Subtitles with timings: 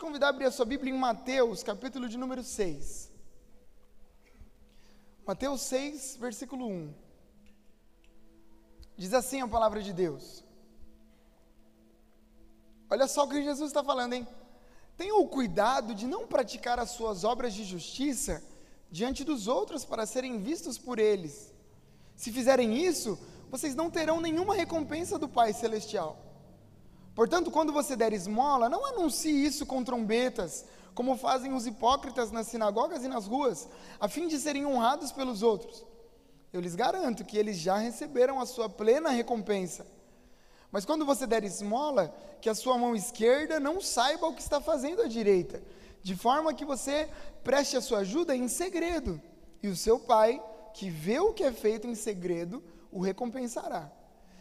[0.00, 3.12] te convidar a abrir a sua Bíblia em Mateus, capítulo de número 6.
[5.26, 6.94] Mateus 6, versículo 1.
[8.96, 10.42] Diz assim a palavra de Deus.
[12.88, 14.26] Olha só o que Jesus está falando, hein?
[14.96, 18.42] Tenham o cuidado de não praticar as suas obras de justiça
[18.90, 21.54] diante dos outros para serem vistos por eles.
[22.16, 23.18] Se fizerem isso,
[23.50, 26.29] vocês não terão nenhuma recompensa do Pai Celestial.
[27.14, 30.64] Portanto, quando você der esmola, não anuncie isso com trombetas,
[30.94, 35.42] como fazem os hipócritas nas sinagogas e nas ruas, a fim de serem honrados pelos
[35.42, 35.84] outros.
[36.52, 39.86] Eu lhes garanto que eles já receberam a sua plena recompensa.
[40.70, 44.60] Mas quando você der esmola, que a sua mão esquerda não saiba o que está
[44.60, 45.62] fazendo a direita,
[46.02, 47.08] de forma que você
[47.42, 49.20] preste a sua ajuda em segredo,
[49.62, 53.90] e o seu pai, que vê o que é feito em segredo, o recompensará.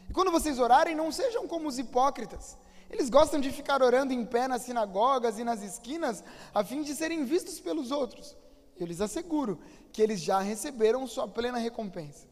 [0.09, 2.58] E quando vocês orarem, não sejam como os hipócritas.
[2.90, 6.96] Eles gostam de ficar orando em pé nas sinagogas e nas esquinas, a fim de
[6.96, 8.35] serem vistos pelos outros.
[8.79, 9.60] Eu lhes asseguro
[9.93, 12.27] que eles já receberam sua plena recompensa.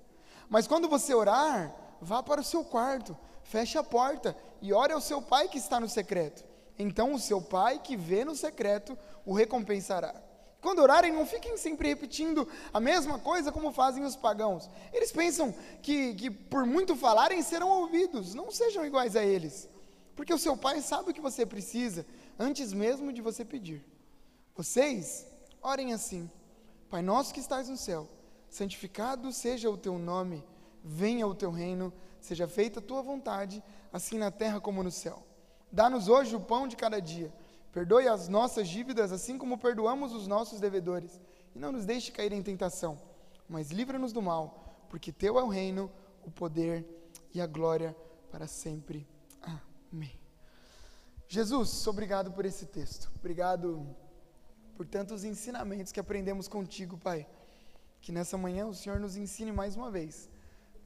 [0.49, 5.01] Mas quando você orar, vá para o seu quarto, feche a porta e ore ao
[5.01, 6.43] seu pai que está no secreto.
[6.79, 10.15] Então o seu pai que vê no secreto o recompensará.
[10.67, 14.69] Quando orarem, não fiquem sempre repetindo a mesma coisa como fazem os pagãos.
[14.91, 18.33] Eles pensam que, que por muito falarem serão ouvidos.
[18.33, 19.69] Não sejam iguais a eles,
[20.13, 22.05] porque o seu pai sabe o que você precisa
[22.37, 23.81] antes mesmo de você pedir.
[24.57, 25.25] Vocês
[25.61, 26.29] orem assim:
[26.89, 28.05] Pai nosso que estás no céu,
[28.49, 30.43] santificado seja o teu nome,
[30.83, 35.23] venha o teu reino, seja feita a tua vontade, assim na terra como no céu.
[35.71, 37.31] Dá-nos hoje o pão de cada dia
[37.77, 41.21] Perdoe as nossas dívidas, assim como perdoamos os nossos devedores.
[41.53, 42.97] E não nos deixe cair em tentação,
[43.47, 45.91] mas livra-nos do mal, porque Teu é o reino,
[46.25, 46.83] o poder
[47.35, 47.95] e a glória
[48.31, 49.07] para sempre.
[49.93, 50.19] Amém.
[51.27, 53.11] Jesus, obrigado por esse texto.
[53.19, 53.85] Obrigado
[54.75, 57.27] por tantos ensinamentos que aprendemos contigo, Pai.
[58.01, 60.27] Que nessa manhã o Senhor nos ensine mais uma vez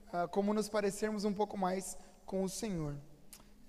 [0.08, 2.98] uh, como nos parecermos um pouco mais com o Senhor.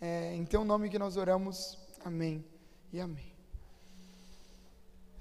[0.01, 1.79] É, em Teu nome que nós oramos.
[2.05, 2.52] Amém
[2.93, 3.33] e amém.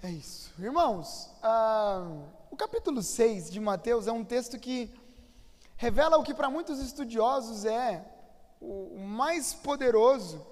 [0.04, 0.52] É isso.
[0.60, 2.06] Irmãos, ah,
[2.50, 4.94] o capítulo 6 de Mateus é um texto que
[5.78, 8.04] revela o que para muitos estudiosos é
[8.60, 10.46] o, mais poderoso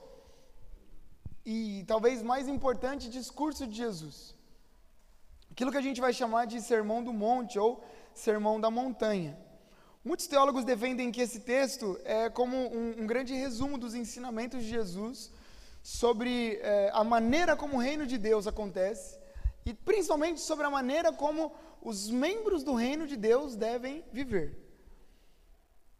[1.45, 4.33] e talvez mais importante discurso de Jesus.
[5.51, 9.37] Aquilo que a gente vai chamar de Sermão do Monte ou Sermão da Montanha.
[10.05, 14.69] Muitos teólogos defendem que esse texto é como um, um grande resumo dos ensinamentos de
[14.69, 15.31] Jesus
[15.89, 19.17] sobre é, a maneira como o reino de Deus acontece
[19.65, 21.51] e principalmente sobre a maneira como
[21.81, 24.55] os membros do reino de Deus devem viver.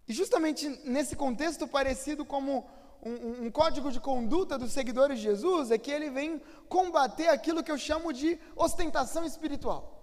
[0.07, 2.69] E justamente nesse contexto parecido como
[3.01, 7.63] um, um, código de conduta dos seguidores de Jesus, é que ele vem combater aquilo
[7.63, 9.98] que eu chamo de ostentação espiritual.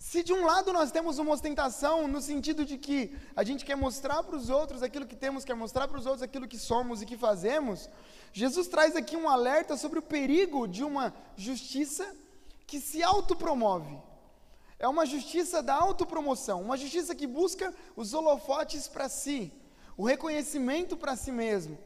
[0.00, 3.76] Se de um lado nós temos uma ostentação no sentido de que a gente quer
[3.76, 7.02] mostrar para os outros aquilo que temos, quer mostrar para os outros aquilo que somos
[7.02, 7.86] e que fazemos,
[8.32, 12.16] Jesus traz aqui um alerta sobre o perigo de uma justiça
[12.66, 13.94] que se autopromove.
[14.78, 19.52] É uma justiça da autopromoção, uma justiça que busca os holofotes para si,
[19.98, 21.76] o reconhecimento para si mesmo.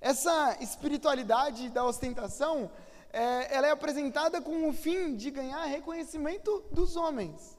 [0.00, 2.70] Essa espiritualidade da ostentação,
[3.12, 7.56] é, ela é apresentada com o fim de ganhar reconhecimento dos homens.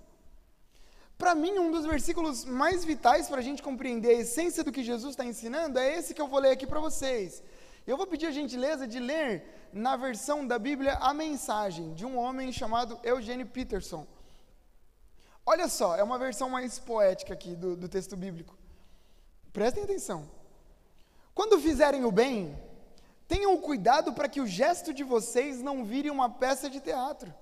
[1.18, 4.84] Para mim, um dos versículos mais vitais para a gente compreender a essência do que
[4.84, 7.44] Jesus está ensinando é esse que eu vou ler aqui para vocês.
[7.86, 12.18] Eu vou pedir a gentileza de ler na versão da Bíblia a mensagem de um
[12.18, 14.08] homem chamado Eugene Peterson.
[15.46, 18.58] Olha só, é uma versão mais poética aqui do, do texto bíblico.
[19.52, 20.28] Prestem atenção.
[21.36, 22.58] Quando fizerem o bem,
[23.28, 27.34] Tenham cuidado para que o gesto de vocês não vire uma peça de teatro.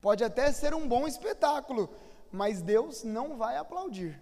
[0.00, 1.90] Pode até ser um bom espetáculo,
[2.32, 4.20] mas Deus não vai aplaudir.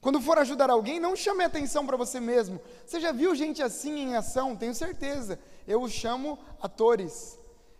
[0.00, 2.60] Quando for ajudar alguém, não chame atenção para você mesmo.
[2.84, 4.56] Você já viu gente assim em ação?
[4.56, 5.38] Tenho certeza.
[5.66, 7.38] Eu os chamo atores.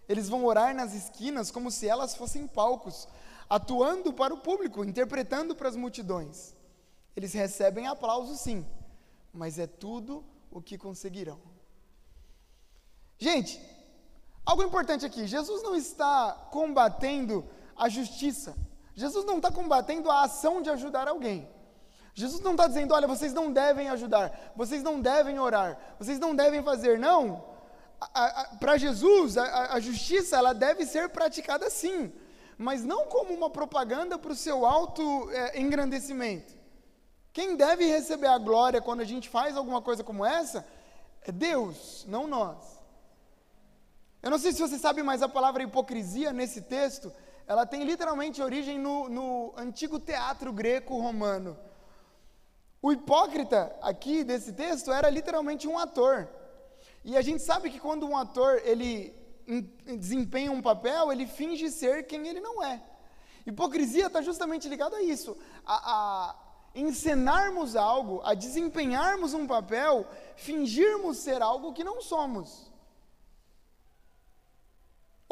[0.09, 3.09] Eles vão orar nas esquinas como se elas fossem palcos,
[3.49, 6.55] atuando para o público, interpretando para as multidões.
[7.17, 8.65] Eles recebem aplauso, sim,
[9.33, 11.52] mas é tudo o que conseguirão.
[13.23, 13.61] Gente,
[14.45, 18.57] algo importante aqui: Jesus não está combatendo a justiça,
[18.97, 21.49] Jesus não está combatendo a ação de ajudar alguém.
[22.15, 26.35] Jesus não está dizendo, olha, vocês não devem ajudar, vocês não devem orar, vocês não
[26.35, 26.99] devem fazer.
[26.99, 27.45] Não.
[28.59, 32.13] Para Jesus, a, a, justiça ela deve ser praticada sim,
[32.59, 36.53] mas não como uma propaganda para o seu alto é, engrandecimento.
[37.33, 40.67] Quem deve receber a glória quando a gente faz alguma coisa como essa
[41.23, 42.72] é Deus, não nós.
[44.23, 47.13] Eu não sei se você sabe, mas a palavra hipocrisia nesse texto,
[47.45, 51.59] ela tem literalmente origem no, no antigo teatro greco-romano.
[52.81, 56.29] O hipócrita aqui desse texto era literalmente um ator.
[57.05, 59.13] E a gente sabe que quando um ator ele
[59.99, 62.81] desempenha um papel, ele finge ser quem ele não é.
[63.45, 65.37] Hipocrisia está justamente ligado a isso,
[65.67, 66.37] a, a
[66.77, 72.72] encenarmos algo, a desempenharmos um papel, fingirmos ser algo que não somos.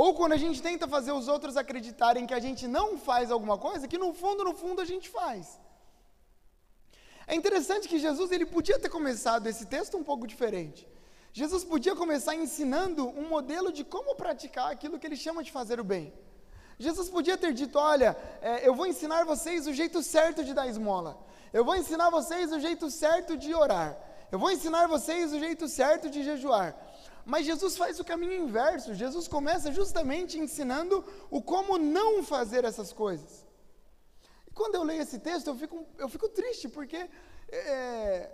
[0.02, 3.56] Ou quando a gente tenta fazer os outros acreditarem que a gente não faz alguma
[3.64, 5.60] coisa, que no fundo, no fundo a gente faz.
[7.26, 10.88] É interessante que Jesus ele podia ter começado esse texto um pouco diferente.
[11.40, 15.78] Jesus podia começar ensinando um modelo de como praticar aquilo que ele chama de fazer
[15.78, 16.06] o bem.
[16.78, 20.66] Jesus podia ter dito: Olha, é, eu vou ensinar vocês o jeito certo de dar
[20.66, 21.12] esmola.
[21.52, 23.90] Eu vou ensinar vocês o jeito certo de orar.
[24.32, 26.74] Eu vou ensinar vocês o jeito certo de jejuar.
[27.32, 28.92] Mas Jesus faz o caminho inverso.
[28.92, 33.46] Jesus começa justamente ensinando o como não fazer essas coisas.
[34.48, 37.08] E quando eu leio esse texto, eu fico, eu fico triste, porque
[37.48, 38.28] é,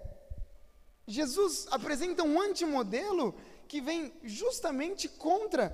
[1.07, 3.35] Jesus apresenta um antimodelo
[3.69, 5.65] que vem justamente contra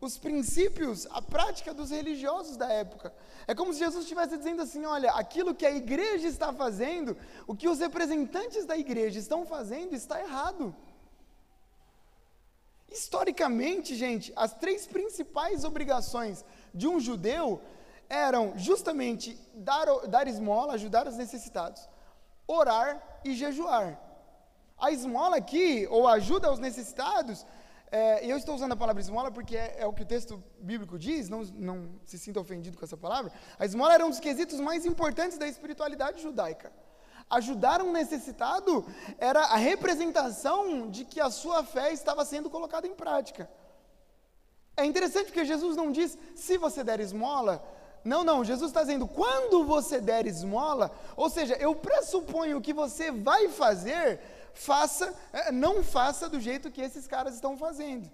[0.00, 3.14] os princípios, a prática dos religiosos da época.
[3.46, 7.16] É como se Jesus estivesse dizendo assim: olha, aquilo que a igreja está fazendo,
[7.46, 10.74] o que os representantes da igreja estão fazendo, está errado.
[12.96, 17.60] Historicamente, gente, as três principais obrigações de um judeu
[18.08, 21.86] eram justamente dar, dar esmola, ajudar os necessitados,
[22.46, 22.90] orar
[23.22, 24.00] e jejuar.
[24.78, 27.44] A esmola aqui, ou ajuda aos necessitados,
[27.90, 30.98] é, eu estou usando a palavra esmola porque é, é, o que o texto bíblico
[30.98, 33.30] diz, não, não se sinta ofendido com essa palavra.
[33.58, 36.72] A esmola era um dos quesitos mais importantes da espiritualidade judaica.
[37.28, 38.86] Ajudar um necessitado
[39.18, 43.50] era a representação de que a sua fé estava sendo colocada em prática.
[44.76, 47.64] É interessante porque Jesus não diz se você der esmola.
[48.04, 53.10] Não, não, Jesus está dizendo quando você der esmola, ou seja, eu pressuponho que você
[53.10, 54.20] vai fazer
[54.56, 58.10] faça, é, não faça do jeito que esses caras estão fazendo.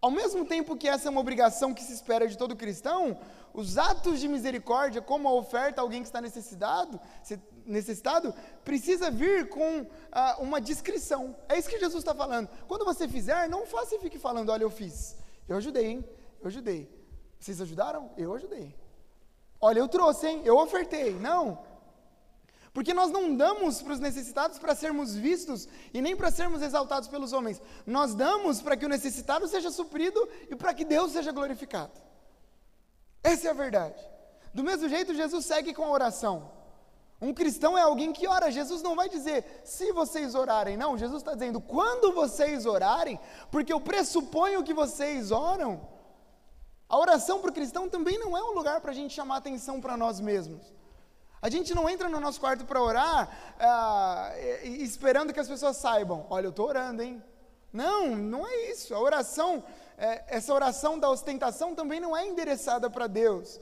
[0.00, 3.18] Ao mesmo tempo que essa é uma obrigação que se espera de todo cristão,
[3.52, 7.00] os atos de misericórdia, como a oferta a alguém que está necessitado,
[7.64, 8.34] necessitado
[8.64, 11.36] precisa vir com ah, uma descrição.
[11.48, 12.48] É isso que Jesus está falando.
[12.66, 15.16] Quando você fizer, não faça e fique falando: olha, eu fiz,
[15.48, 16.04] eu ajudei, hein?
[16.40, 16.88] Eu ajudei.
[17.38, 18.10] Vocês ajudaram?
[18.16, 18.74] Eu ajudei.
[19.60, 20.42] Olha, eu trouxe, hein?
[20.44, 21.14] Eu ofertei.
[21.14, 21.66] Não.
[22.72, 27.08] Porque nós não damos para os necessitados para sermos vistos e nem para sermos exaltados
[27.08, 27.60] pelos homens.
[27.84, 32.07] Nós damos para que o necessitado seja suprido e para que Deus seja glorificado.
[33.22, 34.00] Essa é a verdade.
[34.52, 36.50] Do mesmo jeito, Jesus segue com a oração.
[37.20, 38.50] Um cristão é alguém que ora.
[38.50, 40.96] Jesus não vai dizer se vocês orarem, não.
[40.96, 43.18] Jesus está dizendo quando vocês orarem,
[43.50, 45.80] porque eu pressuponho que vocês oram.
[46.88, 49.80] A oração para o cristão também não é um lugar para a gente chamar atenção
[49.80, 50.72] para nós mesmos.
[51.40, 53.28] A gente não entra no nosso quarto para orar
[53.60, 54.32] ah,
[54.64, 57.22] esperando que as pessoas saibam, olha, eu estou orando, hein?
[57.72, 58.94] Não, não é isso.
[58.94, 59.62] A oração,
[59.98, 63.60] é, essa oração da ostentação também não é endereçada para Deus.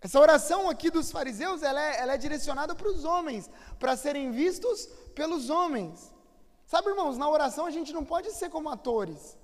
[0.00, 3.48] Essa oração aqui dos fariseus, ela é, ela é direcionada para os homens,
[3.78, 6.12] para serem vistos pelos homens.
[6.66, 9.38] Sabe, irmãos, na oração a gente não pode ser como atores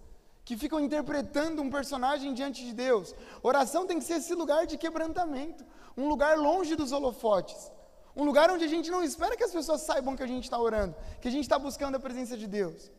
[0.44, 3.14] que ficam interpretando um personagem diante de Deus.
[3.42, 5.64] Oração tem que ser esse lugar de quebrantamento,
[5.96, 7.70] um lugar longe dos holofotes,
[8.16, 10.58] um lugar onde a gente não espera que as pessoas saibam que a gente está
[10.58, 12.90] orando, que a gente está buscando a presença de Deus.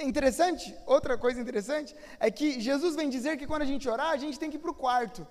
[0.00, 4.16] Interessante, outra coisa interessante, é que Jesus vem dizer que quando a gente orar, a
[4.16, 5.26] gente tem que ir para o quarto.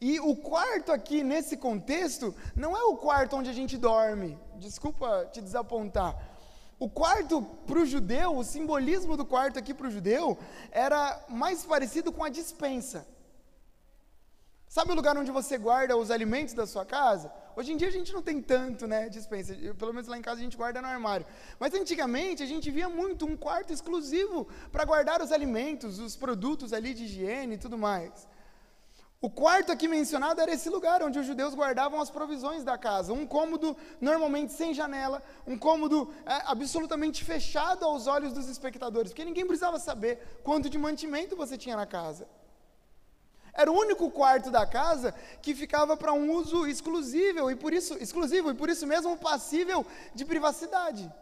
[0.00, 4.38] E o quarto aqui, nesse contexto, não é o quarto onde a gente dorme.
[4.56, 6.16] Desculpa te desapontar.
[6.78, 10.38] O quarto para o judeu, o simbolismo do quarto aqui para o judeu,
[10.70, 13.06] era mais parecido com a dispensa.
[14.68, 17.32] Sabe o lugar onde você guarda os alimentos da sua casa?
[17.58, 19.52] Hoje em dia a gente não tem tanto, né, dispensa.
[19.52, 21.26] Eu, pelo menos lá em casa a gente guarda no armário.
[21.58, 26.72] Mas antigamente a gente via muito um quarto exclusivo para guardar os alimentos, os produtos
[26.72, 28.28] ali de higiene e tudo mais.
[29.20, 33.12] O quarto aqui mencionado era esse lugar onde os judeus guardavam as provisões da casa.
[33.12, 39.24] Um cômodo normalmente sem janela, um cômodo é, absolutamente fechado aos olhos dos espectadores, porque
[39.24, 42.28] ninguém precisava saber quanto de mantimento você tinha na casa.
[43.58, 45.12] Era o único quarto da casa
[45.42, 49.84] que ficava para um uso exclusivo e por isso exclusivo e por isso mesmo passível
[50.14, 51.12] de privacidade.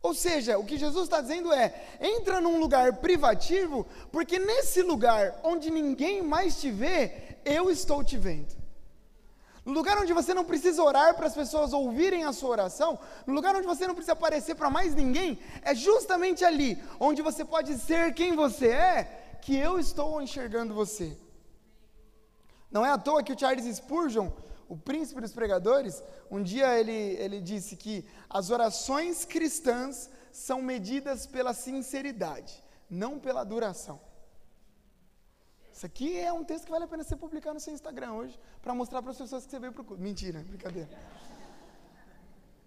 [0.00, 5.38] Ou seja, o que Jesus está dizendo é: entra num lugar privativo, porque nesse lugar
[5.44, 8.56] onde ninguém mais te vê, eu estou te vendo.
[9.64, 13.34] No lugar onde você não precisa orar para as pessoas ouvirem a sua oração, no
[13.34, 17.76] lugar onde você não precisa aparecer para mais ninguém, é justamente ali onde você pode
[17.78, 21.18] ser quem você é, que eu estou enxergando você.
[22.70, 24.30] Não é à toa que o Charles Spurgeon,
[24.68, 31.26] o príncipe dos pregadores, um dia ele, ele disse que as orações cristãs são medidas
[31.26, 34.00] pela sinceridade, não pela duração.
[35.74, 38.38] Isso aqui é um texto que vale a pena você publicar no seu Instagram hoje,
[38.62, 39.96] para mostrar para as pessoas que você veio para.
[39.96, 40.88] Mentira, brincadeira.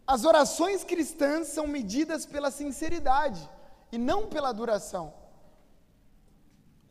[0.06, 3.50] As orações cristãs são medidas pela sinceridade
[3.92, 5.25] e não pela duração.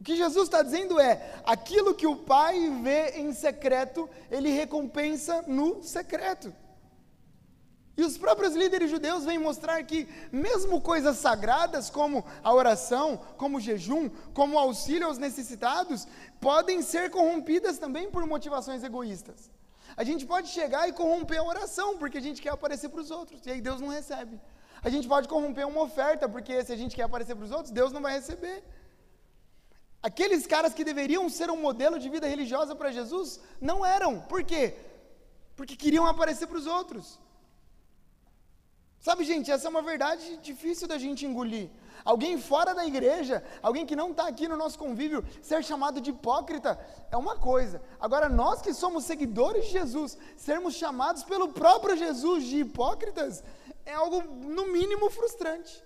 [0.05, 5.43] O que Jesus está dizendo é: aquilo que o Pai vê em secreto, ele recompensa
[5.47, 6.53] no secreto.
[7.97, 13.57] E os próprios líderes judeus vêm mostrar que, mesmo coisas sagradas, como a oração, como
[13.57, 16.07] o jejum, como o auxílio aos necessitados,
[16.39, 19.51] podem ser corrompidas também por motivações egoístas.
[19.97, 23.11] A gente pode chegar e corromper a oração, porque a gente quer aparecer para os
[23.11, 24.39] outros, e aí Deus não recebe.
[24.83, 27.71] A gente pode corromper uma oferta, porque se a gente quer aparecer para os outros,
[27.71, 28.63] Deus não vai receber.
[30.09, 34.21] Aqueles caras que deveriam ser um modelo de vida religiosa para Jesus, não eram.
[34.33, 34.65] Por quê?
[35.57, 37.19] Porque queriam aparecer para os outros.
[39.01, 41.71] Sabe, gente, essa é uma verdade difícil da gente engolir.
[42.05, 46.11] Alguém fora da igreja, alguém que não está aqui no nosso convívio, ser chamado de
[46.11, 46.79] hipócrita
[47.11, 47.81] é uma coisa.
[47.99, 53.43] Agora, nós que somos seguidores de Jesus, sermos chamados pelo próprio Jesus de hipócritas,
[53.87, 55.83] é algo, no mínimo, frustrante.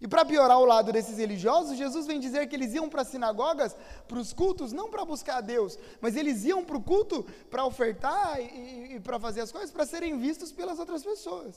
[0.00, 3.08] E para piorar o lado desses religiosos, Jesus vem dizer que eles iam para as
[3.08, 7.24] sinagogas, para os cultos, não para buscar a Deus, mas eles iam para o culto
[7.50, 11.54] para ofertar e, e para fazer as coisas, para serem vistos pelas outras pessoas.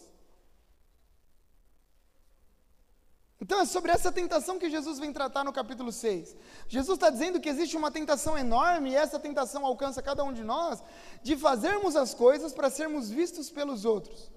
[3.39, 6.36] Então é sobre essa tentação que Jesus vem tratar no capítulo 6.
[6.67, 10.44] Jesus está dizendo que existe uma tentação enorme, e essa tentação alcança cada um de
[10.44, 10.84] nós,
[11.22, 14.32] de fazermos as coisas para sermos vistos pelos outros.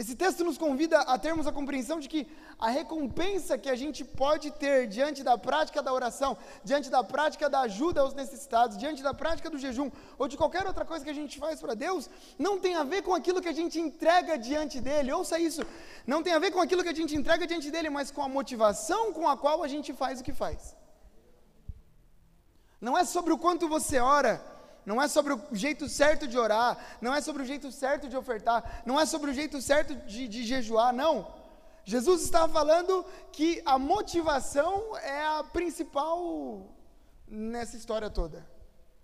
[0.00, 2.20] Esse texto nos convida a termos a compreensão de que
[2.56, 7.50] a recompensa que a gente pode ter diante da prática da oração, diante da prática
[7.50, 11.10] da ajuda aos necessitados, diante da prática do jejum, ou de qualquer outra coisa que
[11.10, 14.38] a gente faz para Deus, não tem a ver com aquilo que a gente entrega
[14.38, 15.10] diante dele.
[15.10, 15.62] Ouça isso.
[16.06, 18.28] Não tem a ver com aquilo que a gente entrega diante dele, mas com a
[18.28, 20.76] motivação com a qual a gente faz o que faz.
[22.80, 24.40] Não é sobre o quanto você ora,
[24.88, 28.16] não é sobre o jeito certo de orar, não é sobre o jeito certo de
[28.16, 31.30] ofertar, não é sobre o jeito certo de, de jejuar, não.
[31.84, 36.74] Jesus estava falando que a motivação é a principal
[37.26, 38.48] nessa história toda.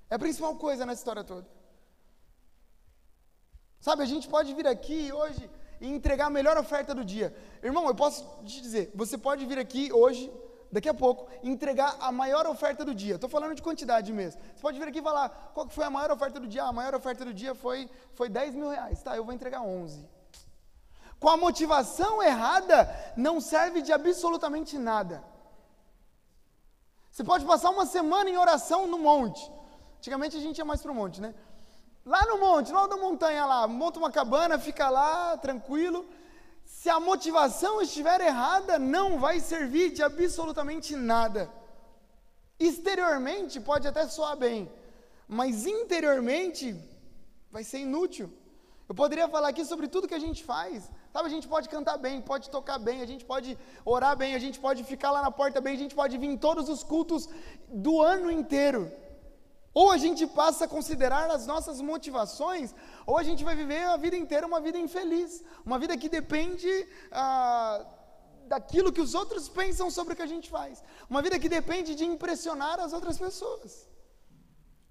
[0.09, 1.47] É a principal coisa nessa história toda.
[3.79, 5.51] Sabe, a gente pode vir aqui hoje
[5.83, 7.37] e entregar a melhor oferta do dia.
[7.63, 10.33] Irmão, eu posso te dizer, você pode vir aqui hoje
[10.75, 13.15] daqui a pouco, entregar a maior oferta do dia.
[13.15, 14.41] Estou falando de quantidade mesmo.
[14.43, 16.65] Você pode vir aqui e falar, qual foi a maior oferta do dia?
[16.65, 19.01] Ah, a maior oferta do dia foi, foi 10 mil reais.
[19.01, 20.05] Tá, eu vou entregar 11.
[21.21, 22.77] Com a motivação errada,
[23.17, 25.23] não serve de absolutamente nada.
[27.13, 29.49] Você pode passar uma semana em oração no monte.
[29.99, 31.33] Antigamente a gente ia mais para o monte, né?
[32.05, 36.05] Lá no monte, lá da montanha lá, monta uma cabana, fica lá, tranquilo
[36.65, 41.51] se a motivação estiver errada, não vai servir de absolutamente nada.
[42.59, 44.71] Exteriormente pode até soar bem,
[45.27, 46.75] mas interiormente
[47.51, 48.31] vai ser inútil.
[48.89, 50.91] Eu poderia falar aqui sobre tudo que a gente faz.
[51.13, 54.39] Sabe, a gente pode cantar bem, pode tocar bem, a gente pode orar bem, a
[54.39, 57.29] gente pode ficar lá na porta bem, a gente pode vir em todos os cultos
[57.69, 58.93] do ano inteiro.
[59.75, 62.73] Ou a gente passa a considerar as nossas motivações,
[63.05, 66.73] ou a gente vai viver a vida inteira uma vida infeliz, uma vida que depende
[67.11, 67.85] ah,
[68.47, 71.97] daquilo que os outros pensam sobre o que a gente faz, uma vida que depende
[71.97, 73.89] de impressionar as outras pessoas.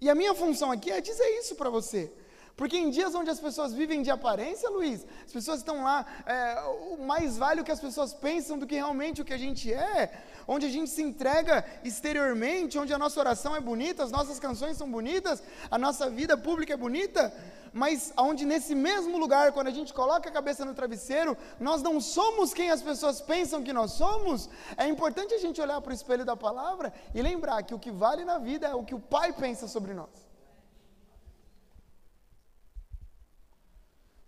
[0.02, 2.12] E a minha função aqui é dizer isso para você.
[2.56, 6.62] Porque em dias onde as pessoas vivem de aparência, Luiz, as pessoas estão lá, é,
[6.92, 9.74] o mais vale o que as pessoas pensam do que realmente o que a gente
[9.74, 14.40] é, onde a gente se entrega exteriormente, onde a nossa oração é bonita, as nossas
[14.40, 15.42] canções são bonitas,
[15.72, 17.34] a nossa vida pública é bonita,
[17.74, 22.00] mas onde nesse mesmo lugar, quando a gente coloca a cabeça no travesseiro, nós não
[22.00, 25.96] somos quem as pessoas pensam que nós somos, é importante a gente olhar para o
[25.96, 29.00] espelho da palavra e lembrar que o que vale na vida é o que o
[29.00, 30.23] Pai pensa sobre nós.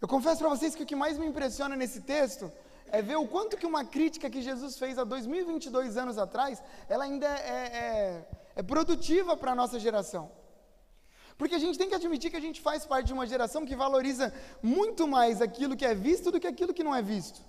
[0.06, 2.52] Eu confesso para vocês que o que mais me impressiona nesse texto
[2.92, 7.06] é ver o quanto que uma crítica que Jesus fez há 2022 anos atrás, ela
[7.06, 10.32] ainda é, é, é produtiva para a nossa geração.
[11.40, 13.76] Porque a gente tem que admitir que a gente faz parte de uma geração que
[13.76, 14.32] valoriza
[14.62, 17.42] muito mais aquilo que é visto do que aquilo que não é visto.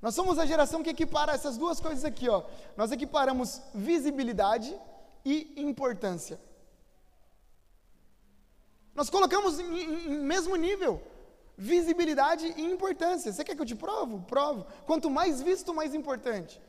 [0.00, 2.42] Nós somos a geração que equipara essas duas coisas aqui, ó.
[2.74, 4.74] Nós equiparamos visibilidade
[5.26, 6.40] e importância.
[8.94, 11.11] Nós colocamos em, em, em mesmo nível
[11.56, 13.32] visibilidade e importância.
[13.32, 14.20] Você quer que eu te provo?
[14.22, 14.66] Provo.
[14.86, 16.60] Quanto mais visto, mais importante.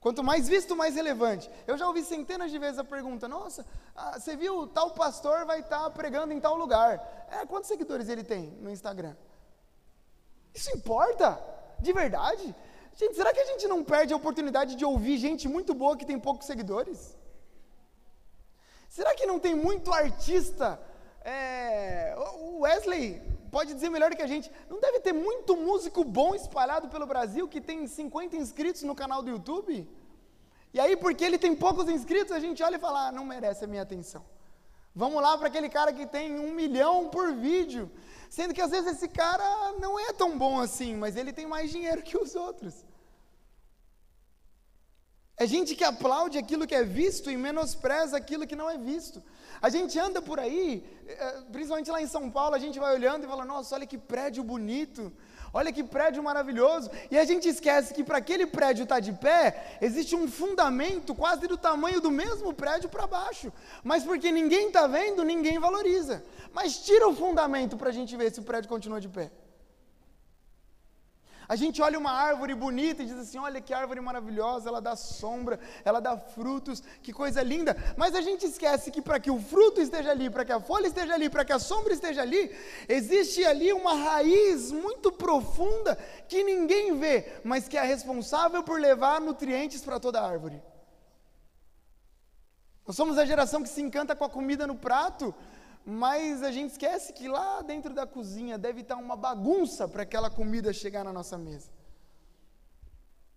[0.00, 1.50] Quanto mais visto, mais relevante.
[1.66, 3.66] Eu já ouvi centenas de vezes a pergunta: Nossa,
[3.96, 7.26] ah, você viu tal pastor vai estar tá pregando em tal lugar?
[7.30, 9.16] É, quantos seguidores ele tem no Instagram?
[10.54, 11.40] Isso importa?
[11.80, 12.54] De verdade?
[12.94, 16.06] Gente, será que a gente não perde a oportunidade de ouvir gente muito boa que
[16.06, 17.16] tem poucos seguidores?
[18.88, 20.80] Será que não tem muito artista?
[21.24, 22.16] É,
[22.58, 24.50] Wesley pode dizer melhor que a gente.
[24.68, 29.22] Não deve ter muito músico bom espalhado pelo Brasil que tem 50 inscritos no canal
[29.22, 29.88] do YouTube?
[30.72, 33.64] E aí, porque ele tem poucos inscritos, a gente olha e fala: ah, não merece
[33.64, 34.24] a minha atenção.
[34.94, 37.90] Vamos lá para aquele cara que tem um milhão por vídeo.
[38.28, 41.70] Sendo que às vezes esse cara não é tão bom assim, mas ele tem mais
[41.70, 42.84] dinheiro que os outros.
[45.38, 49.22] É gente que aplaude aquilo que é visto e menospreza aquilo que não é visto.
[49.62, 53.24] A gente anda por aí, eh, principalmente lá em São Paulo, a gente vai olhando
[53.24, 55.12] e fala: nossa, olha que prédio bonito,
[55.52, 56.90] olha que prédio maravilhoso.
[57.08, 61.14] E a gente esquece que para aquele prédio estar tá de pé, existe um fundamento
[61.14, 63.52] quase do tamanho do mesmo prédio para baixo.
[63.84, 66.20] Mas porque ninguém está vendo, ninguém valoriza.
[66.52, 69.30] Mas tira o fundamento para a gente ver se o prédio continua de pé.
[71.48, 74.94] A gente olha uma árvore bonita e diz assim: olha que árvore maravilhosa, ela dá
[74.94, 77.74] sombra, ela dá frutos, que coisa linda.
[77.96, 80.86] Mas a gente esquece que para que o fruto esteja ali, para que a folha
[80.86, 82.54] esteja ali, para que a sombra esteja ali,
[82.86, 85.96] existe ali uma raiz muito profunda
[86.28, 90.62] que ninguém vê, mas que é responsável por levar nutrientes para toda a árvore.
[92.86, 95.34] Nós somos a geração que se encanta com a comida no prato,
[95.90, 100.28] mas a gente esquece que lá dentro da cozinha deve estar uma bagunça para aquela
[100.28, 101.70] comida chegar na nossa mesa.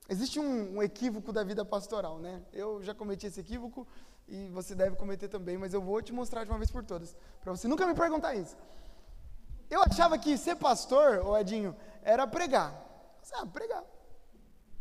[0.10, 2.41] Existe um, um, equívoco da vida pastoral, né?
[2.51, 3.88] Eu já cometi esse equívoco
[4.27, 7.15] e você deve cometer também, mas eu vou te mostrar de uma vez por todas,
[7.41, 8.58] para você nunca me perguntar isso.
[9.70, 12.75] Eu achava que ser pastor, ô Edinho, era pregar.
[13.31, 13.85] Ah, pregar.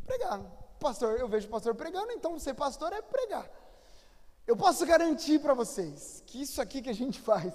[0.05, 0.41] Pregar.
[0.81, 3.49] Pastor, eu vejo pastor pregando, então ser pastor é pregar.
[4.47, 7.53] Eu posso garantir para vocês que isso aqui que a gente faz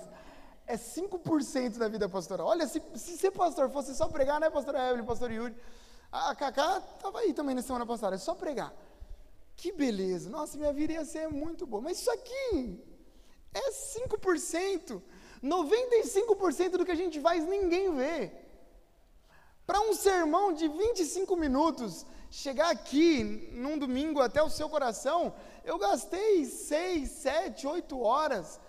[0.67, 2.47] é 5% da vida pastoral.
[2.47, 5.55] Olha, se, se ser pastor fosse só pregar, né, pastor Evelyn, pastor Yuri?
[6.11, 8.73] A Cacá estava aí também na semana passada, é só pregar.
[9.55, 11.81] Que beleza, nossa, minha vida ia ser muito boa.
[11.81, 12.83] Mas isso aqui
[13.53, 15.01] é 5%.
[15.43, 18.31] 95% do que a gente faz ninguém vê.
[19.65, 25.33] Para um sermão de 25 minutos chegar aqui num domingo até o seu coração,
[25.65, 28.59] eu gastei seis, sete, oito horas.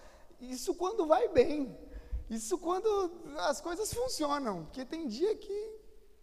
[0.41, 1.77] Isso quando vai bem.
[2.29, 2.89] Isso quando
[3.51, 4.65] as coisas funcionam.
[4.65, 5.59] Porque tem dia que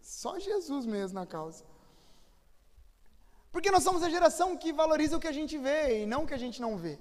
[0.02, 1.64] só Jesus mesmo na causa.
[3.52, 6.28] Porque nós somos a geração que valoriza o que a gente vê e não o
[6.28, 7.00] que a gente não vê.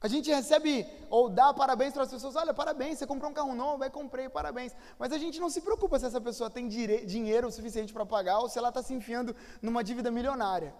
[0.00, 3.54] A gente recebe ou dá parabéns para as pessoas, olha, parabéns, você comprou um carro
[3.54, 4.72] novo, vai comprei, parabéns.
[4.98, 8.48] Mas a gente não se preocupa se essa pessoa tem dinheiro suficiente para pagar ou
[8.48, 10.74] se ela está se enfiando numa dívida milionária.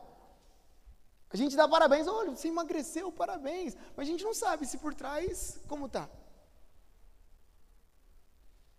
[1.35, 3.77] A gente dá parabéns, olha, você emagreceu, parabéns.
[3.97, 6.09] Mas a gente não sabe se por trás como tá.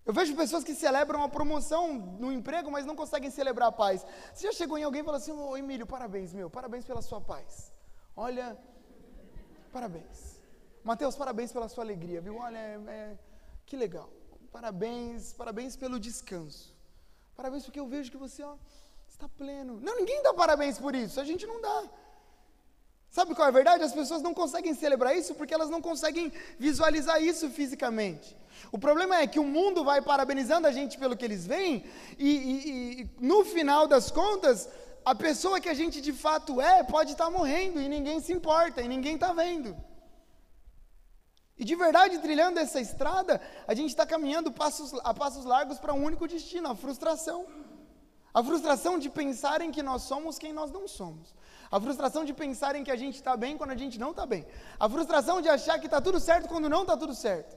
[0.06, 4.06] Eu vejo pessoas que celebram a promoção no emprego, mas não conseguem celebrar a paz.
[4.34, 7.20] Você já chegou em alguém e falou assim, ô Emílio, parabéns, meu, parabéns pela sua
[7.20, 7.74] paz.
[8.16, 8.58] Olha,
[9.74, 10.42] parabéns.
[10.82, 12.38] Mateus, parabéns pela sua alegria, viu?
[12.38, 13.18] Olha, é, é,
[13.66, 14.10] que legal.
[14.50, 16.74] Parabéns, parabéns pelo descanso.
[17.36, 18.56] Parabéns porque eu vejo que você ó,
[19.10, 19.78] está pleno.
[19.82, 22.05] Não, ninguém dá parabéns por isso, a gente não dá.
[23.16, 23.82] Sabe qual é a verdade?
[23.82, 28.36] As pessoas não conseguem celebrar isso porque elas não conseguem visualizar isso fisicamente.
[28.74, 31.86] O problema é que o mundo vai parabenizando a gente pelo que eles veem,
[32.20, 34.68] e, e, e no final das contas,
[35.06, 38.82] a pessoa que a gente de fato é pode estar morrendo e ninguém se importa,
[38.82, 39.74] e ninguém está vendo.
[41.58, 45.94] E de verdade, trilhando essa estrada, a gente está caminhando passos, a passos largos para
[45.94, 47.48] um único destino, a frustração.
[48.34, 51.34] A frustração de pensarem que nós somos quem nós não somos.
[51.76, 54.48] A frustração de pensarem que a gente está bem quando a gente não está bem.
[54.80, 57.54] A frustração de achar que está tudo certo quando não está tudo certo.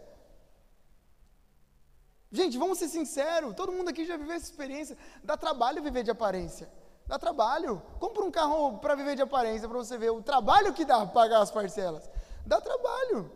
[2.33, 4.99] Gente, vamos ser sinceros, todo mundo aqui já viveu essa experiência.
[5.23, 6.69] Dá trabalho viver de aparência.
[7.07, 7.81] Dá trabalho.
[8.01, 11.41] Compra um carro para viver de aparência, para você ver o trabalho que dá pagar
[11.41, 12.11] as parcelas.
[12.45, 13.31] Dá trabalho.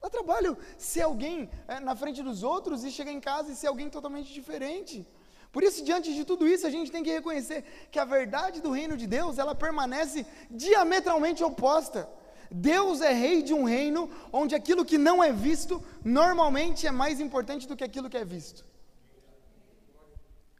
[0.00, 3.66] Dá trabalho ser alguém é, na frente dos outros e chegar em casa e ser
[3.66, 5.06] alguém totalmente diferente.
[5.54, 7.58] Por isso, diante de tudo isso, a gente tem que reconhecer
[7.92, 12.08] que a verdade do reino de Deus, ela permanece diametralmente oposta.
[12.50, 17.20] Deus é rei de um reino onde aquilo que não é visto normalmente é mais
[17.20, 18.64] importante do que aquilo que é visto.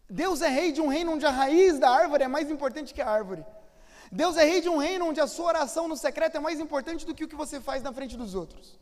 [0.09, 3.03] Deus é rei de um reino onde a raiz da árvore é mais importante que
[3.03, 3.45] a árvore.
[4.13, 7.05] Deus é rei de um reino onde a sua oração no secreto é mais importante
[7.05, 8.79] do que o que você faz na frente dos outros.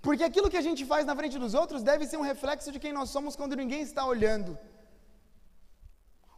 [0.00, 2.80] Porque aquilo que a gente faz na frente dos outros deve ser um reflexo de
[2.80, 4.56] quem nós somos quando ninguém está olhando.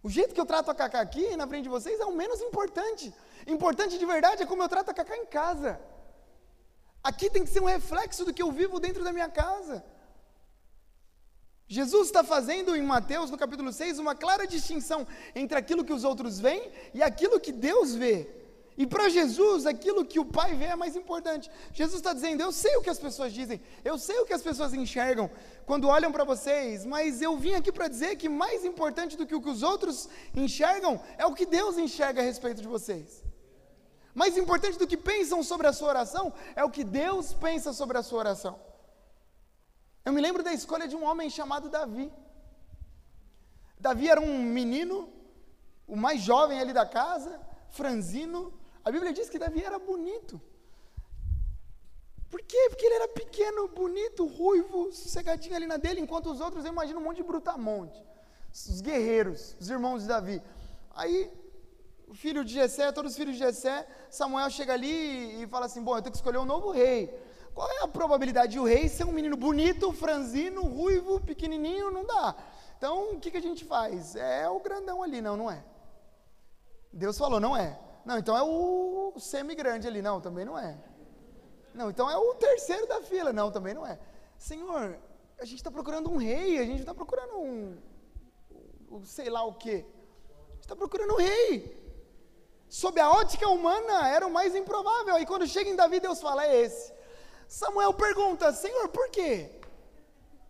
[0.02, 2.40] O jeito que eu trato a Cacá aqui na frente de vocês é o menos
[2.40, 3.12] importante.
[3.46, 5.80] Importante de verdade é como eu trato a Cacá em casa.
[7.02, 9.84] Aqui tem que ser um reflexo do que eu vivo dentro da minha casa.
[11.66, 16.02] Jesus está fazendo em Mateus, no capítulo 6, uma clara distinção entre aquilo que os
[16.02, 18.39] outros veem e aquilo que Deus vê.
[18.80, 21.50] E para Jesus, aquilo que o Pai vê é mais importante.
[21.70, 24.40] Jesus está dizendo: Eu sei o que as pessoas dizem, eu sei o que as
[24.40, 25.30] pessoas enxergam
[25.66, 29.34] quando olham para vocês, mas eu vim aqui para dizer que mais importante do que
[29.34, 33.22] o que os outros enxergam é o que Deus enxerga a respeito de vocês.
[34.14, 37.98] Mais importante do que pensam sobre a sua oração é o que Deus pensa sobre
[37.98, 38.58] a sua oração.
[40.06, 42.10] Eu me lembro da escolha de um homem chamado Davi.
[43.78, 45.12] Davi era um menino,
[45.86, 47.38] o mais jovem ali da casa,
[47.68, 50.40] franzino, a Bíblia diz que Davi era bonito.
[52.30, 52.68] Por quê?
[52.70, 57.00] Porque ele era pequeno, bonito, ruivo, sossegadinho ali na dele, enquanto os outros, eu imagino
[57.00, 58.00] um monte de brutamonte.
[58.52, 60.42] Os guerreiros, os irmãos de Davi.
[60.94, 61.30] Aí,
[62.06, 65.82] o filho de Jessé, todos os filhos de Jessé, Samuel chega ali e fala assim:
[65.82, 67.12] Bom, eu tenho que escolher um novo rei.
[67.52, 71.90] Qual é a probabilidade de o rei ser um menino bonito, franzino, ruivo, pequenininho?
[71.90, 72.36] Não dá.
[72.78, 74.14] Então, o que, que a gente faz?
[74.16, 75.62] É o grandão ali, não, não é.
[76.92, 77.78] Deus falou, não é.
[78.04, 80.02] Não, então é o semi-grande ali.
[80.02, 80.78] Não, também não é.
[81.74, 83.32] Não, então é o terceiro da fila.
[83.32, 83.98] Não, também não é.
[84.38, 84.98] Senhor,
[85.38, 87.76] a gente está procurando um rei, a gente não está procurando um,
[88.90, 89.84] um, sei lá o quê.
[90.48, 91.78] A gente está procurando um rei.
[92.68, 95.14] Sob a ótica humana, era o mais improvável.
[95.14, 96.92] Aí quando chega em Davi, Deus fala, é esse.
[97.48, 99.50] Samuel pergunta, Senhor, por quê?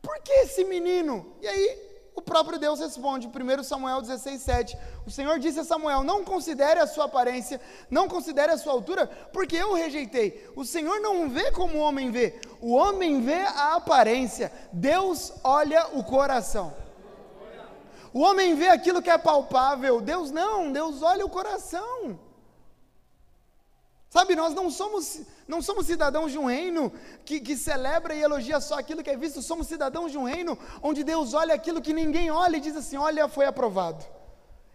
[0.02, 1.34] Por que esse menino?
[1.40, 4.78] E aí o próprio Deus responde, 1 Samuel 16, 7.
[5.06, 9.06] O Senhor disse a Samuel: Não considere a sua aparência, não considere a sua altura,
[9.32, 10.48] porque eu o rejeitei.
[10.54, 15.88] O Senhor não vê como o homem vê, o homem vê a aparência, Deus olha
[15.92, 16.74] o coração.
[18.12, 22.18] O homem vê aquilo que é palpável, Deus não, Deus olha o coração.
[24.10, 26.92] Sabe, nós não somos, não somos cidadãos de um reino
[27.24, 30.58] que, que celebra e elogia só aquilo que é visto, somos cidadãos de um reino
[30.82, 34.04] onde Deus olha aquilo que ninguém olha e diz assim: olha, foi aprovado.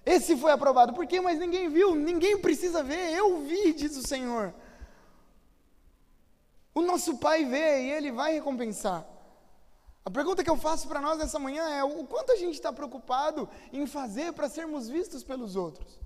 [0.05, 0.93] Esse foi aprovado.
[0.93, 1.19] Por quê?
[1.19, 4.53] Mas ninguém viu, ninguém precisa ver, eu vi, diz o Senhor.
[6.73, 9.05] O nosso Pai vê e Ele vai recompensar.
[10.05, 12.71] A pergunta que eu faço para nós nessa manhã é: o quanto a gente está
[12.71, 15.99] preocupado em fazer para sermos vistos pelos outros?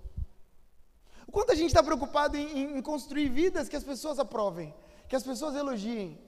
[1.29, 4.73] O quanto a gente está preocupado em, em, construir vidas que as pessoas aprovem,
[5.07, 6.19] que as pessoas elogiem.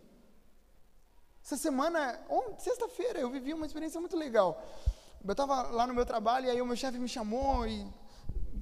[1.44, 2.20] Essa semana,
[2.60, 4.64] sexta-feira, eu vivi uma experiência muito legal.
[5.26, 7.92] Eu estava lá no meu trabalho e aí o meu chefe me chamou e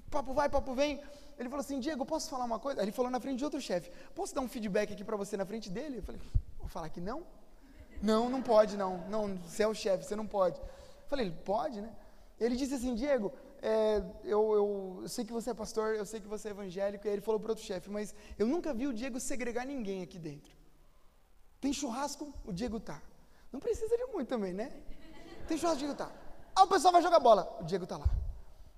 [0.10, 1.04] papo vai, papo vem.
[1.38, 2.82] Ele falou assim, Diego, posso falar uma coisa?
[2.82, 5.46] Ele falou na frente de outro chefe, posso dar um feedback aqui para você na
[5.46, 5.98] frente dele?
[5.98, 6.22] Eu falei,
[6.58, 7.26] vou falar que não?
[8.02, 9.00] Não, não pode não.
[9.10, 10.58] Não, você é o chefe, você não pode.
[10.58, 11.94] Eu falei, pode, né?
[12.40, 16.28] Ele disse assim, Diego, é, eu, eu, sei que você é pastor, eu sei que
[16.28, 18.94] você é evangélico, e aí ele falou para outro chefe, mas eu nunca vi o
[18.94, 20.56] Diego segregar ninguém aqui dentro.
[21.60, 23.02] Tem churrasco, o Diego tá.
[23.52, 24.72] Não precisa de muito também, né?
[25.48, 26.12] Tem churrasco, o Diego tá.
[26.56, 28.10] Ah, o pessoal vai jogar bola, o Diego tá lá.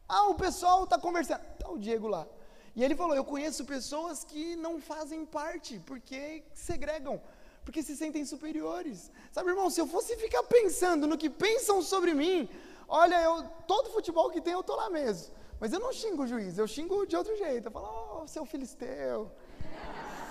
[0.08, 2.28] Ah, o pessoal tá conversando, tá o Diego lá.
[2.76, 7.22] E ele falou, eu conheço pessoas que não fazem parte, porque segregam,
[7.64, 9.12] porque se sentem superiores.
[9.32, 12.50] Sabe, irmão, se eu fosse ficar pensando no que pensam sobre mim,
[12.94, 15.34] Olha, eu, todo futebol que tem eu tô lá mesmo.
[15.62, 17.68] Mas eu não xingo o juiz, eu xingo de outro jeito.
[17.68, 19.32] Eu falo, oh, seu filisteu.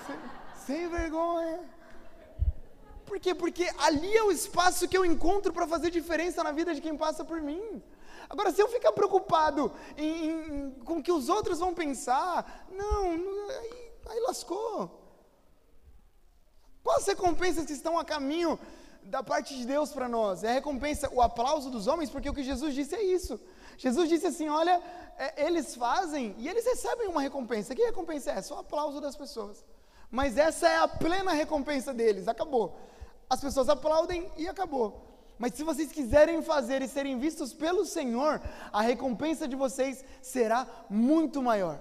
[0.05, 0.17] sem,
[0.65, 1.59] sem vergonha.
[3.03, 3.33] Por quê?
[3.33, 6.95] Porque ali é o espaço que eu encontro para fazer diferença na vida de quem
[6.95, 7.81] passa por mim.
[8.29, 13.05] Agora, se eu ficar preocupado em, em, com o que os outros vão pensar, não,
[13.59, 15.01] aí, aí lascou.
[16.83, 18.59] Quais recompensas que estão a caminho
[19.03, 20.43] da parte de Deus para nós.
[20.43, 23.39] É a recompensa, o aplauso dos homens, porque o que Jesus disse é isso.
[23.77, 24.81] Jesus disse assim: olha,
[25.17, 27.75] é, eles fazem e eles recebem uma recompensa.
[27.75, 28.41] Que recompensa é?
[28.41, 29.63] Só o aplauso das pessoas.
[30.09, 32.27] Mas essa é a plena recompensa deles.
[32.27, 32.77] Acabou.
[33.29, 35.07] As pessoas aplaudem e acabou.
[35.39, 38.39] Mas se vocês quiserem fazer e serem vistos pelo Senhor,
[38.71, 41.79] a recompensa de vocês será muito maior.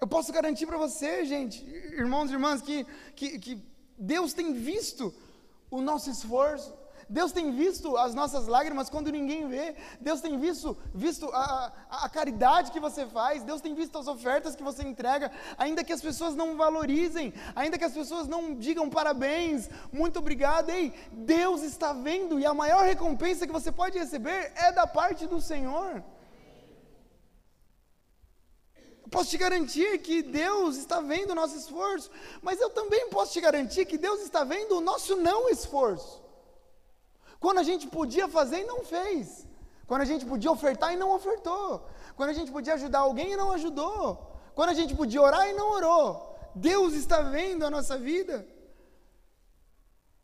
[0.00, 3.71] Eu posso garantir para você, gente, irmãos e irmãs, que, que, que
[4.02, 5.14] Deus tem visto
[5.70, 6.74] o nosso esforço.
[7.08, 9.76] Deus tem visto as nossas lágrimas quando ninguém vê.
[10.00, 13.44] Deus tem visto, visto a, a, a, caridade que você faz.
[13.44, 15.30] Deus tem visto as ofertas que você entrega.
[15.56, 20.70] Ainda que as pessoas não valorizem, ainda que as pessoas não digam parabéns, muito obrigado.
[20.70, 25.28] Ei, Deus está vendo e a maior recompensa que você pode receber é da parte
[25.28, 26.02] do Senhor.
[29.12, 33.40] Posso te garantir que Deus está vendo o nosso esforço, mas eu também posso te
[33.40, 36.20] garantir que Deus está vendo o nosso não esforço.
[37.38, 39.46] Quando a gente podia fazer e não fez.
[39.86, 41.86] Quando a gente podia ofertar e não ofertou.
[42.16, 44.04] Quando a gente podia ajudar alguém e não ajudou.
[44.54, 46.06] Quando a gente podia orar e não orou.
[46.54, 48.46] Deus está vendo a nossa vida.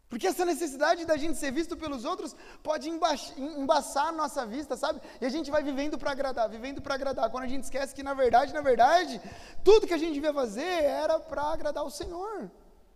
[0.08, 5.00] Porque essa necessidade da gente ser visto pelos outros pode embaçar a nossa vista, sabe?
[5.20, 7.30] E a gente vai vivendo para agradar, vivendo para agradar.
[7.30, 9.20] Quando a gente esquece que, na verdade, na verdade,
[9.62, 12.50] tudo que a gente devia fazer era para agradar o Senhor.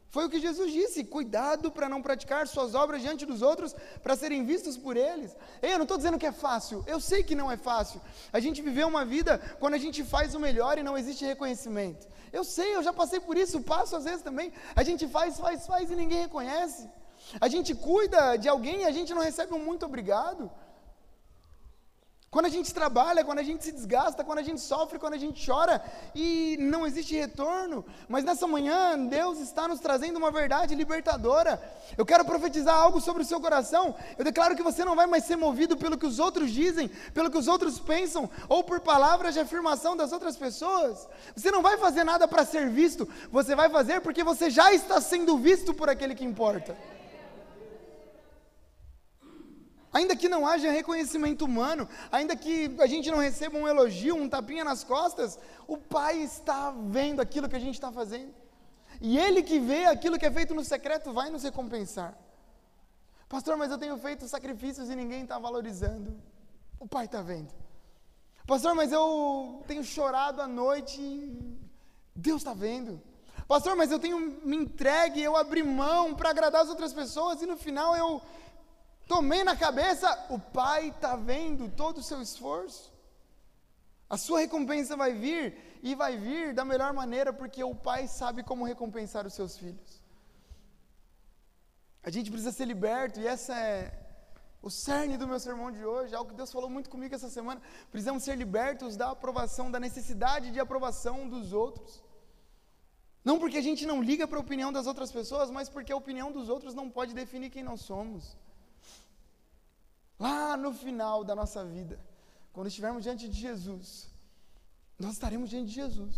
[0.09, 4.17] Foi o que Jesus disse: cuidado para não praticar suas obras diante dos outros para
[4.17, 5.37] serem vistos por eles.
[5.61, 8.01] Ei, eu não estou dizendo que é fácil, eu sei que não é fácil.
[8.33, 12.07] A gente viveu uma vida quando a gente faz o melhor e não existe reconhecimento.
[12.33, 14.51] Eu sei, eu já passei por isso, passo às vezes também.
[14.75, 16.89] A gente faz, faz, faz e ninguém reconhece.
[17.41, 20.51] A gente cuida de alguém e a gente não recebe um muito obrigado.
[22.33, 25.19] Quando a gente trabalha, quando a gente se desgasta, quando a gente sofre, quando a
[25.19, 27.85] gente chora e não existe retorno.
[28.09, 31.63] Mas nessa manhã, Deus está nos trazendo uma verdade libertadora.
[31.95, 33.95] Eu quero profetizar algo sobre o seu coração.
[34.17, 37.31] Eu declaro que você não vai mais ser movido pelo que os outros dizem, pelo
[37.31, 41.07] que os outros pensam, ou por palavras de afirmação das outras pessoas.
[41.37, 45.03] Você não vai fazer nada para ser visto, você vai fazer porque você já está
[45.03, 46.75] sendo visto por aquele que importa.
[49.93, 54.29] Ainda que não haja reconhecimento humano, ainda que a gente não receba um elogio, um
[54.29, 58.33] tapinha nas costas, o Pai está vendo aquilo que a gente está fazendo.
[59.01, 62.17] E Ele que vê aquilo que é feito no secreto vai nos recompensar.
[63.29, 66.19] Pastor, mas eu tenho feito sacrifícios e ninguém está valorizando.
[66.81, 67.53] O Pai está vendo.
[68.47, 71.01] Pastor, mas eu tenho chorado à noite.
[72.15, 73.01] Deus está vendo.
[73.47, 77.47] Pastor, mas eu tenho me entregue, eu abri mão para agradar as outras pessoas e
[77.47, 78.23] no final eu
[79.07, 82.93] Tomei na cabeça, o Pai está vendo todo o seu esforço.
[84.09, 88.43] A sua recompensa vai vir e vai vir da melhor maneira, porque o Pai sabe
[88.43, 90.03] como recompensar os seus filhos.
[92.03, 94.03] A gente precisa ser liberto, e essa é
[94.61, 97.61] o cerne do meu sermão de hoje, algo que Deus falou muito comigo essa semana.
[97.91, 102.03] Precisamos ser libertos da aprovação, da necessidade de aprovação dos outros.
[103.25, 105.97] Não porque a gente não liga para a opinião das outras pessoas, mas porque a
[105.97, 108.37] opinião dos outros não pode definir quem nós somos.
[110.23, 111.99] Lá no final da nossa vida,
[112.53, 114.09] quando estivermos diante de Jesus,
[114.97, 116.15] nós estaremos diante de Jesus.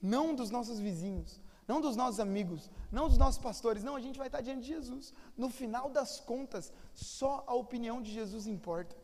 [0.00, 4.16] Não dos nossos vizinhos, não dos nossos amigos, não dos nossos pastores, não, a gente
[4.16, 5.12] vai estar diante de Jesus.
[5.36, 8.96] No final das contas, só a opinião de Jesus importa.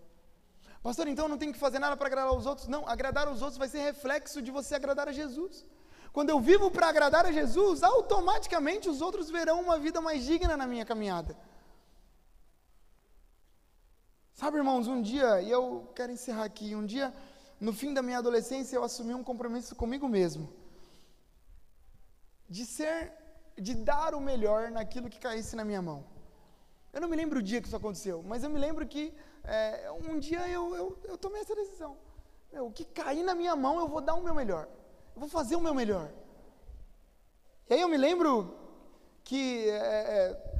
[0.83, 2.67] Pastor, então não tem que fazer nada para agradar os outros?
[2.69, 5.67] Não, agradar os outros vai ser reflexo de você agradar a Jesus.
[6.11, 10.57] Quando eu vivo para agradar a Jesus, automaticamente os outros verão uma vida mais digna
[10.57, 11.37] na minha caminhada.
[14.43, 17.15] Sabe, irmãos, um dia, e eu quero encerrar aqui, um dia,
[17.61, 20.53] no fim da minha adolescência, eu assumi um compromisso comigo mesmo.
[22.49, 23.13] De ser,
[23.57, 26.05] de dar o melhor naquilo que caísse na minha mão.
[26.93, 29.89] Eu não me lembro o dia que isso aconteceu, mas eu me lembro que é,
[29.93, 31.97] um dia eu, eu, eu, tomei essa decisão.
[32.53, 34.69] Meu, o que cair na minha mão, eu vou dar o meu melhor.
[35.15, 36.11] Eu vou fazer o meu melhor.
[37.71, 38.59] E aí eu me lembro
[39.23, 40.52] que é, é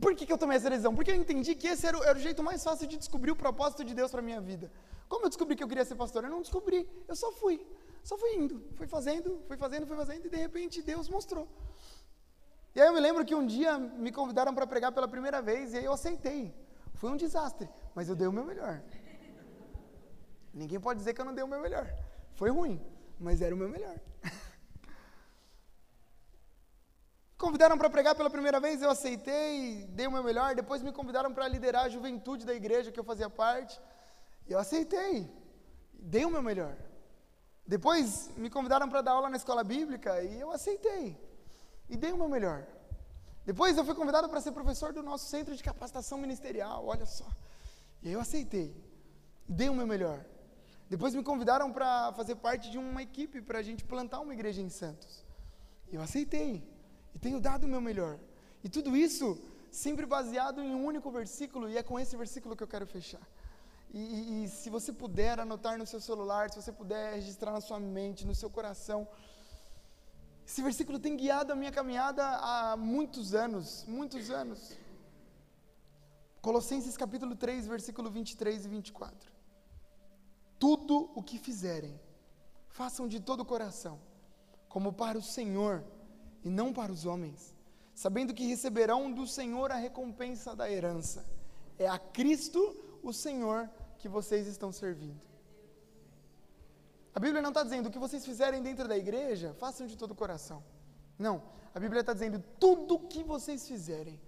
[0.00, 0.94] por que, que eu tomei essa decisão?
[0.94, 3.36] Porque eu entendi que esse era o, era o jeito mais fácil de descobrir o
[3.36, 4.70] propósito de Deus para minha vida.
[5.08, 6.24] Como eu descobri que eu queria ser pastor?
[6.24, 7.64] Eu não descobri, eu só fui.
[8.02, 11.48] Só fui indo, fui fazendo, fui fazendo, fui fazendo, e de repente Deus mostrou.
[12.74, 15.72] E aí eu me lembro que um dia me convidaram para pregar pela primeira vez,
[15.72, 16.54] e aí eu aceitei.
[16.94, 18.80] Foi um desastre, mas eu dei o meu melhor.
[20.54, 21.86] Ninguém pode dizer que eu não dei o meu melhor.
[22.34, 22.80] Foi ruim,
[23.18, 23.98] mas era o meu melhor.
[27.38, 30.54] Convidaram para pregar pela primeira vez, eu aceitei, dei o meu melhor.
[30.54, 33.78] Depois me convidaram para liderar a juventude da igreja que eu fazia parte.
[34.48, 35.30] Eu aceitei,
[35.92, 36.74] dei o meu melhor.
[37.66, 41.18] Depois me convidaram para dar aula na escola bíblica e eu aceitei,
[41.90, 42.64] e dei o meu melhor.
[43.44, 47.26] Depois eu fui convidado para ser professor do nosso centro de capacitação ministerial, olha só.
[48.02, 48.74] E eu aceitei,
[49.46, 50.24] dei o meu melhor.
[50.88, 54.62] Depois me convidaram para fazer parte de uma equipe para a gente plantar uma igreja
[54.62, 55.24] em Santos.
[55.92, 56.75] Eu aceitei
[57.16, 58.14] e tenho dado o meu melhor.
[58.62, 59.26] E tudo isso
[59.70, 63.26] sempre baseado em um único versículo, e é com esse versículo que eu quero fechar.
[63.90, 67.80] E, e, se você puder anotar no seu celular, se você puder registrar na sua
[67.80, 69.08] mente, no seu coração,
[70.46, 74.76] esse versículo tem guiado a minha caminhada há muitos anos, muitos anos.
[76.42, 79.32] Colossenses capítulo 3, versículo 23 e 24.
[80.58, 81.98] Tudo o que fizerem,
[82.68, 83.98] façam de todo o coração,
[84.68, 85.82] como para o Senhor
[86.44, 87.54] e não para os homens,
[87.94, 91.26] sabendo que receberão do Senhor a recompensa da herança.
[91.78, 93.68] É a Cristo, o Senhor,
[93.98, 95.26] que vocês estão servindo.
[97.14, 100.10] A Bíblia não está dizendo o que vocês fizerem dentro da igreja, façam de todo
[100.10, 100.62] o coração.
[101.18, 101.42] Não.
[101.74, 104.20] A Bíblia está dizendo tudo o que vocês fizerem,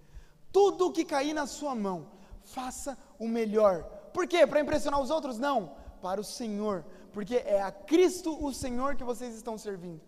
[0.51, 2.07] tudo o que cair na sua mão,
[2.43, 3.83] faça o melhor.
[4.13, 4.45] Por quê?
[4.45, 5.37] Para impressionar os outros?
[5.37, 5.75] Não.
[6.01, 6.83] Para o Senhor.
[7.13, 10.01] Porque é a Cristo o Senhor que vocês estão servindo.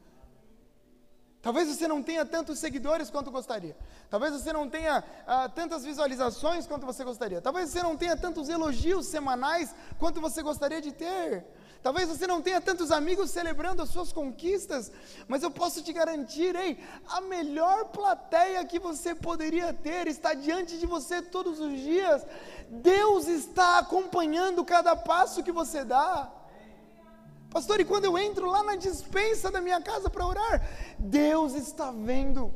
[1.42, 3.76] Talvez você não tenha tantos seguidores quanto gostaria.
[4.10, 7.42] Talvez você não tenha ah, tantas visualizações quanto você gostaria.
[7.42, 11.44] Talvez você não tenha tantos elogios semanais quanto você gostaria de ter.
[11.82, 14.92] Talvez você não tenha tantos amigos celebrando as suas conquistas,
[15.28, 16.78] mas eu posso te garantir, ei,
[17.08, 22.24] a melhor plateia que você poderia ter está diante de você todos os dias.
[22.70, 26.32] Deus está acompanhando cada passo que você dá.
[27.52, 30.66] Pastor, e quando eu entro lá na dispensa da minha casa para orar,
[30.98, 32.52] Deus está vendo.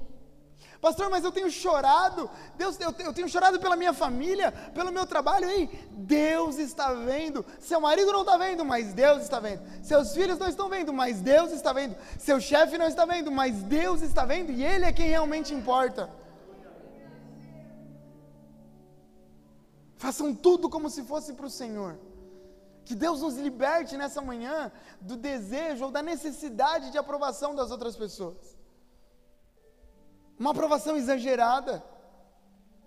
[0.79, 5.05] Pastor, mas eu tenho chorado, Deus, eu, eu tenho chorado pela minha família, pelo meu
[5.05, 7.45] trabalho, ei, Deus está vendo.
[7.59, 9.61] Seu marido não está vendo, mas Deus está vendo.
[9.83, 11.97] Seus filhos não estão vendo, mas Deus está vendo.
[12.17, 16.09] Seu chefe não está vendo, mas Deus está vendo e Ele é quem realmente importa.
[19.97, 21.97] Façam tudo como se fosse para o Senhor.
[22.85, 24.71] Que Deus nos liberte nessa manhã
[25.01, 28.55] do desejo ou da necessidade de aprovação das outras pessoas.
[30.39, 31.83] Uma aprovação exagerada.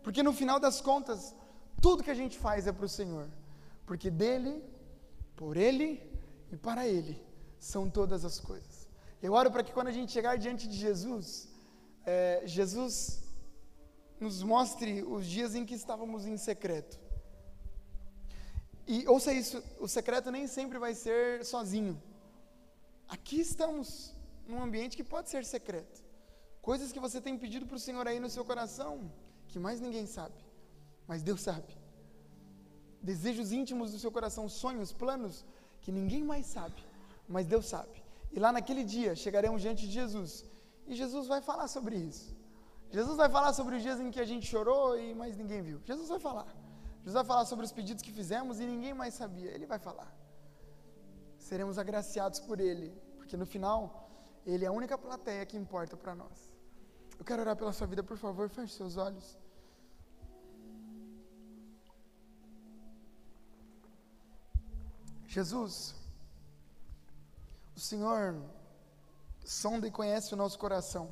[0.05, 1.35] Porque no final das contas,
[1.83, 3.29] tudo que a gente faz é para o Senhor.
[3.85, 4.63] Porque dele,
[5.35, 5.91] por ele
[6.53, 7.21] e para ele
[7.59, 8.89] são todas as coisas.
[9.21, 11.49] Eu oro para que quando a gente chegar diante de Jesus,
[12.07, 13.25] é, Jesus
[14.21, 17.08] nos mostre os dias em que estávamos em secreto
[18.89, 21.95] e ouça isso, o secreto nem sempre vai ser sozinho.
[23.07, 24.15] Aqui estamos
[24.47, 26.03] num ambiente que pode ser secreto.
[26.63, 28.93] Coisas que você tem pedido para o Senhor aí no seu coração,
[29.49, 30.39] que mais ninguém sabe,
[31.07, 31.77] mas Deus sabe.
[33.03, 35.45] Desejos íntimos do seu coração, sonhos, planos,
[35.83, 36.83] que ninguém mais sabe,
[37.29, 38.03] mas Deus sabe.
[38.33, 40.47] E lá naquele dia chegaremos diante de Jesus,
[40.87, 42.35] e Jesus vai falar sobre isso.
[42.91, 45.79] Jesus vai falar sobre os dias em que a gente chorou e mais ninguém viu.
[45.85, 46.49] Jesus vai falar.
[47.09, 49.51] Jesus vai falar sobre os pedidos que fizemos e ninguém mais sabia.
[49.51, 50.15] Ele vai falar.
[51.39, 54.11] Seremos agraciados por Ele, porque no final,
[54.45, 56.53] Ele é a única plateia que importa para nós.
[57.19, 59.39] Eu quero orar pela sua vida, por favor, feche seus olhos.
[65.27, 65.95] Jesus,
[67.75, 68.37] o Senhor
[69.43, 71.09] sonda e conhece o nosso coração.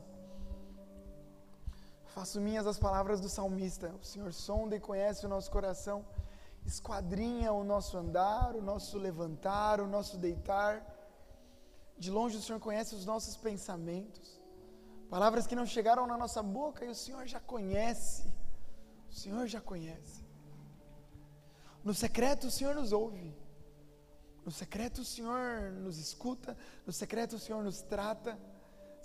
[2.17, 3.95] Faço minhas as palavras do salmista.
[4.01, 6.03] O Senhor sonda e conhece o nosso coração,
[6.65, 10.75] esquadrinha o nosso andar, o nosso levantar, o nosso deitar.
[11.99, 14.41] De longe o Senhor conhece os nossos pensamentos.
[15.11, 18.33] Palavras que não chegaram na nossa boca e o Senhor já conhece.
[19.11, 20.25] O Senhor já conhece.
[21.85, 23.37] No secreto o Senhor nos ouve.
[24.43, 26.57] No secreto o Senhor nos escuta.
[26.87, 28.39] No secreto o Senhor nos trata.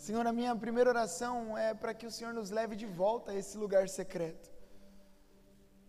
[0.05, 3.35] Senhor, a minha primeira oração é para que o Senhor nos leve de volta a
[3.35, 4.49] esse lugar secreto.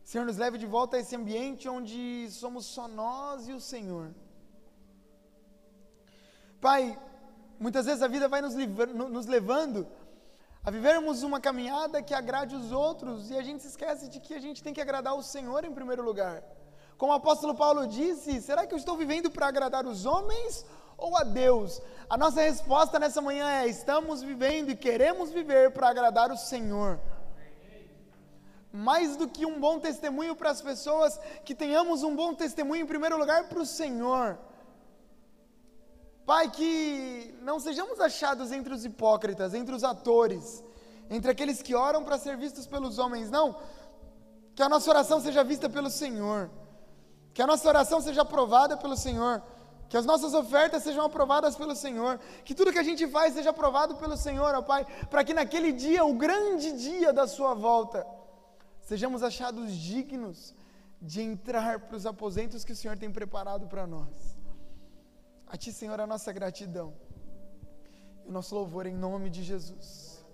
[0.05, 4.07] Senhor, nos leve de volta a esse ambiente onde somos só nós e o Senhor.
[6.61, 6.83] Pai,
[7.59, 8.55] muitas vezes a vida vai nos,
[9.16, 9.88] nos levando
[10.62, 14.35] a vivermos uma caminhada que agrade os outros e a gente se esquece de que
[14.35, 16.44] a gente tem que agradar o Senhor em primeiro lugar.
[16.98, 20.66] Como o apóstolo Paulo disse, será que eu estou vivendo para agradar os homens
[21.02, 21.82] ou a Deus?
[22.08, 27.00] A nossa resposta nessa manhã é: estamos vivendo e queremos viver para agradar o Senhor.
[28.72, 32.86] Mais do que um bom testemunho para as pessoas, que tenhamos um bom testemunho em
[32.86, 34.38] primeiro lugar para o Senhor.
[36.24, 40.62] Pai, que não sejamos achados entre os hipócritas, entre os atores,
[41.10, 43.56] entre aqueles que oram para ser vistos pelos homens, não.
[44.54, 46.48] Que a nossa oração seja vista pelo Senhor,
[47.34, 49.42] que a nossa oração seja aprovada pelo Senhor.
[49.92, 52.18] Que as nossas ofertas sejam aprovadas pelo Senhor.
[52.46, 54.87] Que tudo que a gente faz seja aprovado pelo Senhor, ó Pai.
[55.11, 58.07] Para que naquele dia, o grande dia da Sua volta,
[58.81, 60.55] sejamos achados dignos
[60.98, 64.16] de entrar para os aposentos que o Senhor tem preparado para nós.
[65.46, 66.94] A Ti, Senhor, a nossa gratidão.
[68.24, 70.24] E o nosso louvor em nome de Jesus.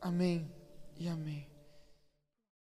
[0.00, 0.48] Amém
[0.96, 1.57] e amém.